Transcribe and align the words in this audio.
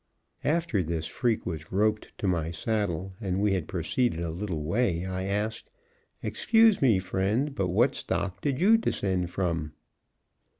After 0.43 0.81
this 0.81 1.05
freak 1.05 1.45
was 1.45 1.71
roped 1.71 2.11
to 2.17 2.27
my 2.27 2.49
saddle 2.49 3.13
and 3.21 3.39
we 3.39 3.53
had 3.53 3.67
proceeded 3.67 4.19
a 4.21 4.31
little 4.31 4.63
way, 4.63 5.05
I 5.05 5.25
asked, 5.25 5.69
"Excuse 6.23 6.81
me, 6.81 6.97
friend, 6.97 7.53
but 7.53 7.67
what 7.67 7.93
stock 7.93 8.41
did 8.41 8.59
you 8.59 8.77
descend 8.79 9.29
from?" 9.29 9.73